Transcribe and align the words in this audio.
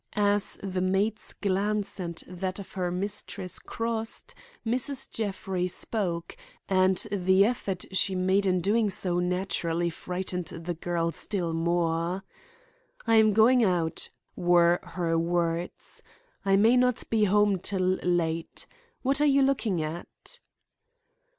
As 0.15 0.57
the 0.63 0.81
maid's 0.81 1.31
glance 1.31 1.99
and 1.99 2.23
that 2.25 2.57
of 2.57 2.73
her 2.73 2.89
mistress 2.89 3.59
crossed, 3.59 4.33
Mrs. 4.65 5.11
Jeffrey 5.11 5.67
spoke, 5.67 6.35
and 6.67 6.97
the 7.11 7.45
effort 7.45 7.85
she 7.95 8.15
made 8.15 8.47
in 8.47 8.61
doing 8.61 8.89
so 8.89 9.19
naturally 9.19 9.91
frightened 9.91 10.47
the 10.47 10.73
girl 10.73 11.11
still 11.11 11.53
more. 11.53 12.23
"I 13.05 13.17
am 13.17 13.31
going 13.31 13.63
out," 13.63 14.09
were 14.35 14.79
her 14.81 15.19
words. 15.19 16.01
"I 16.43 16.55
may 16.55 16.75
not 16.77 17.03
be 17.11 17.25
home 17.25 17.59
till 17.59 17.99
late—What 18.01 19.21
are 19.21 19.25
you 19.27 19.43
looking 19.43 19.83
at?" 19.83 20.39